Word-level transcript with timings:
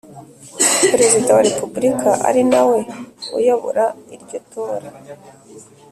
Perezida 0.91 1.29
wa 1.35 1.45
Repubulika 1.47 2.09
ari 2.27 2.41
na 2.51 2.61
we 2.69 2.79
uyobora 3.37 3.85
iryo 4.15 4.39
tora 4.51 4.87